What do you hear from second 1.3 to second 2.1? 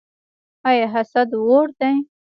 اور دی؟